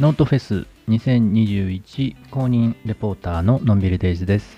[0.00, 4.56] ノートフェス2021公認レポーターののんびりデイズです。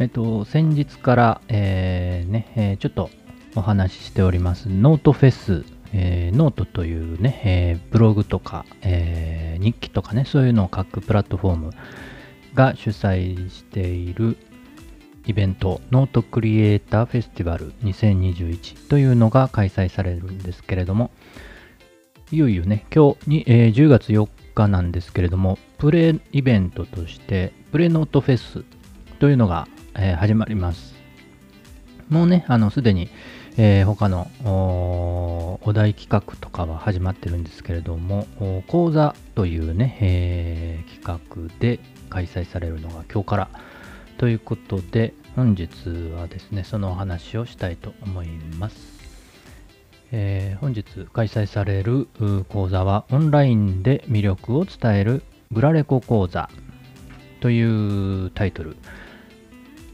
[0.00, 3.08] えっと、先日から、えーね、えーちょっと
[3.54, 11.70] お話ししておりますノートフェス、えーノートというね、えーブログとか、えー日記とかね、そういうのを書くプラットフォーム
[12.54, 14.36] が主催している
[15.26, 21.10] イベント、ノートクリエイターフェスティバル2021というのが開催されるんですけれども、
[22.32, 28.64] いよいよね、今日に、えー10月4日なんですけれども、プレイベントとして、プレノートフェス
[29.18, 30.94] というのが、えー始まります。
[32.08, 33.08] もうね、あの、すでに、
[33.56, 34.30] えー他の
[35.62, 38.26] お題企画とかは始まってるんですけれども、
[38.68, 41.78] 講座というね、え企画で
[42.08, 43.48] 開催されるのが今日から
[44.20, 45.70] ということで、本日
[46.14, 49.00] はですね、そのお話をしたいと思います。
[50.12, 50.84] えー本日
[51.14, 52.06] 開催される
[52.50, 56.50] 講座はオンラインで魅力を伝えるグラレコ講座
[57.40, 57.62] とい
[58.26, 58.76] うタイトル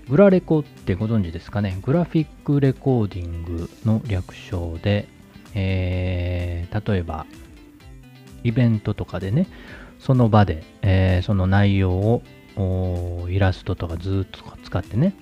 [0.09, 1.79] グラレコってご存知ですかね？
[1.83, 5.07] グラフィックレコーディングの略称で、
[5.55, 7.27] えー例えば
[8.43, 9.47] イベントとかでね
[10.01, 12.23] その場で、えーその内容を
[13.29, 15.15] イラストとか図と使ってね、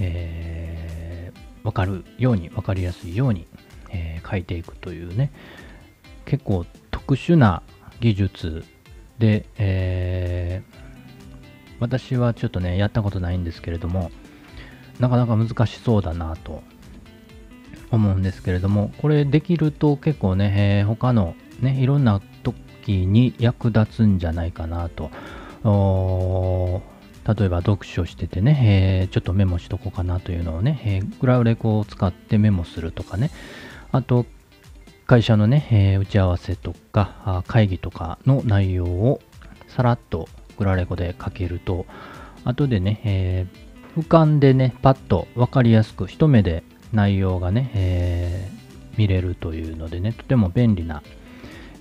[0.00, 3.46] えーわかるようにわかりやすいように
[3.90, 5.32] えー書いていくというね
[6.26, 7.62] 結構特殊な
[8.00, 8.64] 技術
[9.18, 10.84] で、えー
[11.80, 14.10] 私はちょっとねやったことないんですけれども
[15.00, 16.62] なかなか難しそうだなと
[17.90, 25.10] 思うんですけれどもこれできると結構ね、えー他のねいろんな時に役立つんじゃないかなと
[25.64, 33.30] 例えば読書しててね、えーちょっとメモしとこうかなというのをね、えーグラウレコを使ってメモするとかね、
[33.92, 34.26] あと
[35.06, 39.20] 会社のね、えー打ち合わせとか会議とかの内容を
[39.68, 41.86] さらっとグラレコで書けると、
[42.44, 48.54] 後でね、えー俯瞰でね、パッと分かりやすく一目で内容がね、えー
[48.98, 51.02] 見れるというのでね、とても便利な、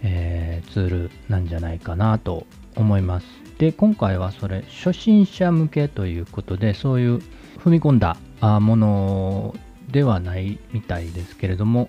[0.03, 3.25] えーツールなんじゃないかなと思います。
[3.57, 7.17] で、今回はそれ、初心者向けということで、そういう
[7.59, 8.17] 踏み込んだ
[8.59, 9.55] もの
[9.89, 11.87] ではないみたいですけれども、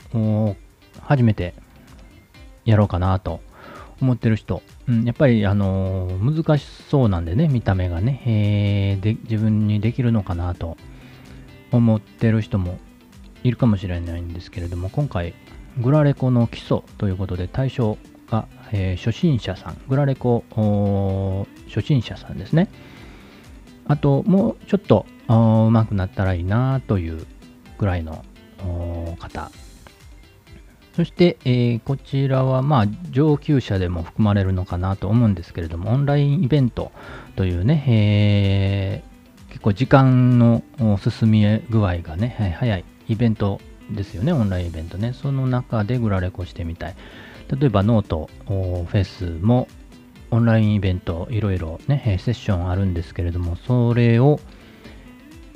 [1.01, 1.55] 初めて
[2.65, 3.41] やろうかなと
[4.01, 10.77] 思ってる人、うん、やっぱり、あの難しそうなんでね、見た目がね、えーで、自分にできるのかなと
[11.73, 12.79] 思ってる人も
[13.43, 15.35] いるかもしれないんですけれども、今回、
[15.79, 17.99] グラレコの基礎ということで、対象
[18.31, 20.45] が、えー初心者さん、グラレコ
[21.69, 22.69] 初心者さんですね。
[23.87, 27.27] あと、もうちょっとあー上手くなったらいいなという
[27.79, 28.25] ぐらいの
[29.19, 29.51] 方。
[30.97, 36.93] そして、えーこちらは、まあ、上級者でも含まれるのかなと思うんですけれども、オンラインイベント
[37.37, 39.15] というね、えー
[39.55, 40.65] 結構時間の
[40.99, 43.61] 進み具合がね、はい早いイベント
[43.91, 45.13] ですよね、オンラインイベントね。
[45.13, 46.97] その中でグラレコしてみたい。
[47.51, 49.69] 例えばノートフェスも
[50.31, 54.41] オンラインイベントいろいろね、セッションあるんですけれども、それを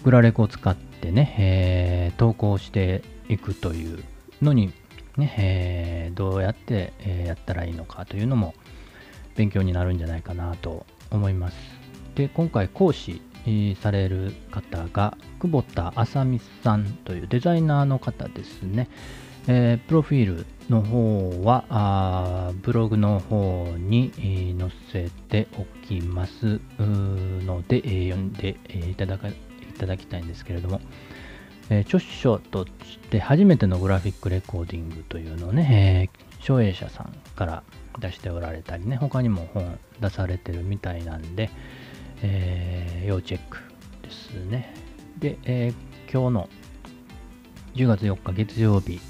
[0.05, 4.03] グラレコを使ってね、えー投稿していくという
[4.43, 4.73] のに、
[5.17, 8.55] ねえーどうやって、えやったらいいのかというのも
[9.37, 11.57] 勉強になるんじゃないかなと思います。
[12.15, 13.23] で、今回講師
[13.81, 18.89] される方が久保田あさみさんというデザイナーの方ですね。
[19.51, 29.35] えープロフィールの方はあブログの方に、えー載せておきますので、えー読んで、えいただかい
[29.79, 30.83] ただきたいんですけれども、
[31.71, 37.63] え著書として初めてのグラフィックレコーディングというのをね、えー者さんから
[37.99, 41.49] 出しておられたりね、他にも本出されてるみたいなんで、
[42.23, 43.59] え要チェック
[44.03, 44.75] ですね。
[45.19, 45.73] で、え
[46.13, 46.49] 今日の
[47.75, 49.01] 10月4日月曜日、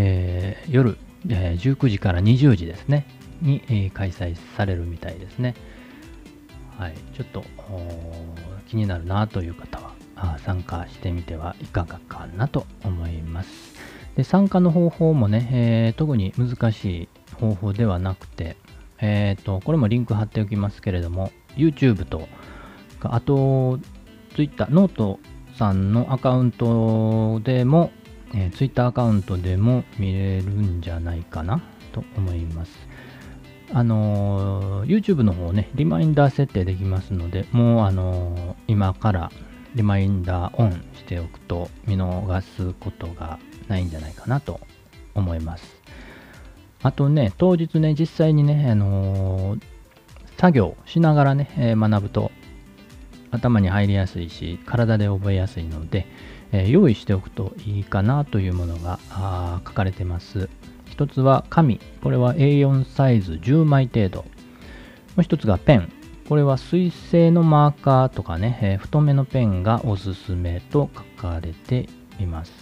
[0.00, 0.96] えー夜、
[1.28, 3.06] えー19時から20時ですね、
[3.42, 5.54] に、えー開催されるみたいですね。
[6.78, 7.44] はい、ちょっと
[8.68, 13.74] 気になるなという方はあ参加してみてはいかがかなと思います。
[14.16, 18.56] で参加の方法もね、え特に難しい方法ではなくて、
[19.00, 22.28] えーと、これもリンク貼っておきますけれども、YouTube と、
[23.02, 23.78] あと、
[24.34, 25.20] Twitter、 note
[25.56, 27.90] さんのアカウントでも、
[28.34, 31.62] えー Twitter アカウントでも見れるんじゃないかな
[31.92, 32.72] と思います。
[33.72, 39.32] あのー YouTube の方ね、リマインダー設定できますので、もう、あのー今から
[39.74, 43.38] リマインダーオンしておくと見逃すことが
[43.68, 44.60] ないんじゃないかなと
[45.14, 45.80] 思います。
[46.82, 49.62] あとね、当日ね、実際にね、あのー
[50.36, 52.32] 作業しながらね、え学ぶと
[53.30, 56.06] 頭に入りやすいし、体で覚えやすいので、
[56.52, 58.98] えー用意しておくといいかなというものが
[59.66, 60.48] 書かれてます。
[60.86, 64.18] 一つは紙、これは A4 サイズ10枚程度。
[64.22, 64.26] も
[65.18, 65.92] う一つがペン、
[66.28, 71.88] これは水性のマーカーとかね、えー太めのペンがおすすめと書かれて
[72.18, 72.52] います。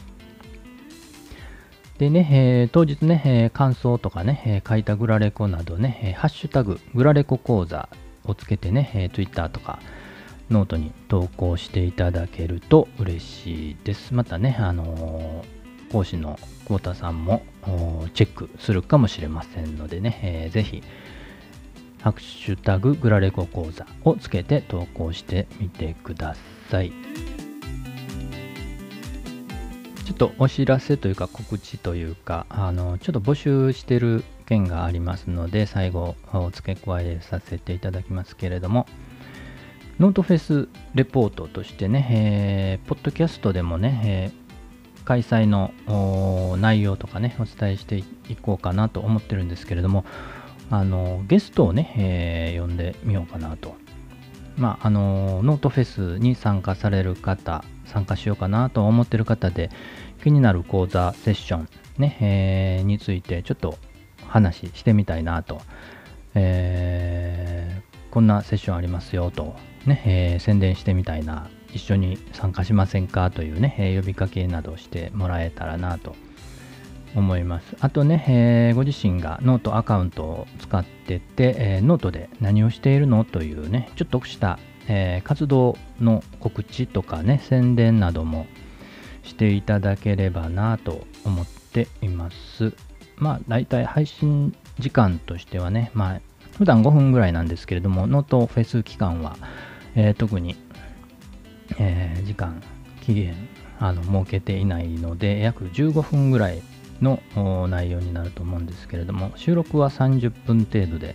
[1.98, 7.88] でね、えー当日ね、えー感想とかね、え書いたグラレコなどね、えハッシュタグ、グラレコ講座
[8.24, 9.80] をつけてね、え Twitter とか
[10.50, 14.14] ノートに投稿していただけると嬉しいです。
[14.14, 15.58] またね、あのー
[15.90, 17.42] 講師の久保田さんも
[18.12, 20.82] チェックするかもしれませんのでね、えーぜひ、
[22.02, 26.36] ハッシュタググラレコ講座をつけて投稿してみてくだ
[26.70, 26.92] さい。
[30.04, 36.16] ちょっとお知らせというか告知というか、あの、ちょっと募集してる件がありますので、最後
[36.52, 38.86] 付け加えさせていただきますけれども、
[40.00, 44.48] ノートフェスレポートとしてね、えーポッドキャストでもね、えー
[45.04, 45.72] 開催の
[46.58, 48.04] 内容とかね、お伝えしてい
[48.40, 50.04] こうかなと思ってるんですけれども、
[50.70, 53.74] あの、ゲストをね、えー呼んでみようかなと。
[54.58, 59.70] まあ、あのノートフェスに参加される方、参加しようかなと思ってる方で、
[60.22, 61.68] 気になる講座、セッション、
[61.98, 63.78] ね、えーについてちょっと
[64.28, 65.60] 話してみたいなと、
[66.34, 67.47] えー
[68.10, 69.54] こんなセッションありますよと、
[69.86, 73.30] ね、えー宣伝してみたいな、一緒に参加しませんか？
[73.30, 76.16] というね、え呼びかけなどしてもらえたらなと
[77.14, 77.76] 思います。
[77.80, 83.24] あとね、えーご自身がノートアカウントを使ってて、えーノートで何をしているの？
[83.24, 84.58] というね、ちょっとした、
[84.88, 88.46] えー活動の告知とかね、宣伝なども
[89.22, 92.72] していただければなと思っています。
[93.16, 96.20] まあ、大体配信時間としてはね、まあ、
[96.58, 99.36] 普段5分ぐらいなんですけれども、ノートフェス期間は、
[99.94, 100.56] えー特に、
[101.78, 102.60] えー時間、
[103.00, 103.36] 期限、
[103.78, 106.60] あの設けていないので、約15分ぐらい
[107.00, 107.20] の
[107.68, 111.14] 内容になると思うんですけれども、収録は30分程度で、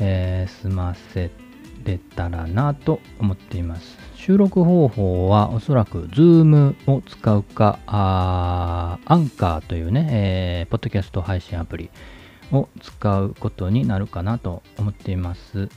[0.00, 1.30] えー済ませ
[1.84, 3.96] れたらなと思っています。
[4.16, 11.90] 収録方法はおそらく Zoom を使うか、アンカーというね、えーポッドキャスト配信アプリ
[12.52, 15.68] を使うことになるかなと思っています。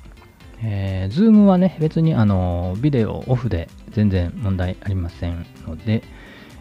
[0.61, 6.03] えー、Zoom はね、別にあのビデオオフで全然問題ありませんので、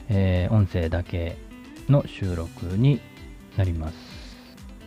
[0.08, 1.36] えー音声だけ
[1.88, 3.00] の収録に
[3.56, 3.94] なります。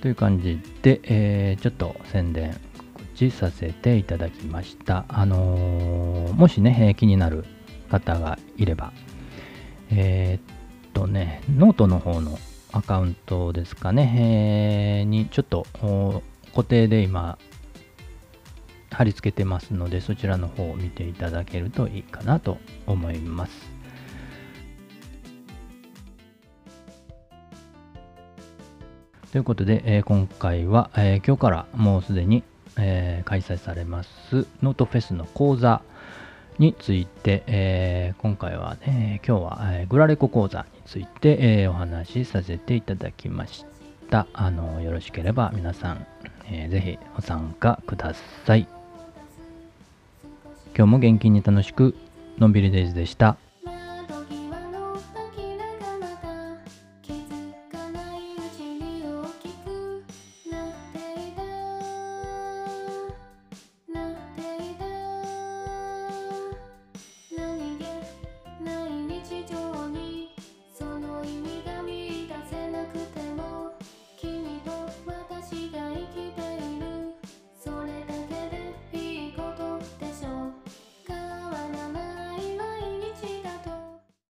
[0.01, 2.59] という感じで、えーちょっと宣伝、
[2.93, 5.05] 告知させていただきました。
[5.07, 7.45] あのーもしね、気になる
[7.89, 8.91] 方がいれば、
[9.89, 12.37] えーっとね、ノートの方の
[12.77, 15.65] アカウントですかね、えーにちょっと
[16.53, 17.39] 固定で今、
[18.91, 23.51] 貼り付けてますので、そちらの方を見ていただけるといいかなと思います。
[29.31, 32.43] ということで、えー今回は、えー今日からもうすでに、
[32.77, 35.81] えー開催されますノートフェスの講座
[36.59, 43.65] について、えー今回はね、今日は、えーグラレコ講座について、えーお話しさせていただきまし
[44.09, 44.25] た。
[44.33, 46.07] あのよろしければ皆さん、
[46.49, 48.15] えーぜひご参加くだ
[48.45, 48.67] さい。
[50.75, 51.95] 今日も元気に楽しく
[52.37, 53.37] のんびりデイズでした。